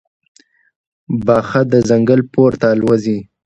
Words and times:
باښه 1.25 1.61
د 1.71 1.73
ځنګل 1.89 2.19
پورته 2.33 2.65
الوزي. 2.73 3.17